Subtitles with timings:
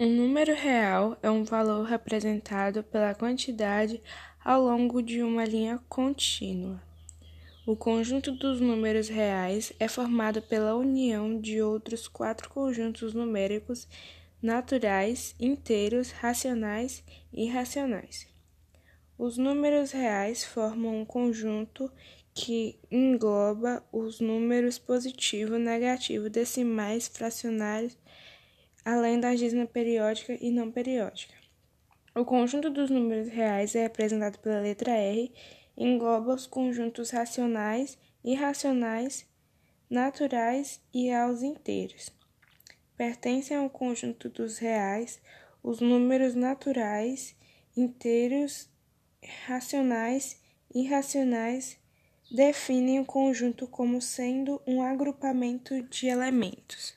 [0.00, 4.00] Um número real é um valor representado pela quantidade
[4.44, 6.80] ao longo de uma linha contínua.
[7.66, 13.88] O conjunto dos números reais é formado pela união de outros quatro conjuntos numéricos
[14.40, 17.02] naturais, inteiros, racionais
[17.32, 18.28] e irracionais.
[19.18, 21.90] Os números reais formam um conjunto
[22.32, 27.98] que engloba os números positivo, negativo, decimais, fracionários
[28.88, 31.34] além da dízima periódica e não periódica.
[32.14, 35.30] O conjunto dos números reais é representado pela letra R
[35.76, 39.26] engloba os conjuntos racionais, irracionais,
[39.90, 42.08] naturais e aos inteiros.
[42.96, 45.20] Pertencem ao conjunto dos reais
[45.62, 47.36] os números naturais,
[47.76, 48.70] inteiros,
[49.46, 50.40] racionais
[50.74, 51.78] irracionais
[52.30, 56.96] definem o conjunto como sendo um agrupamento de elementos.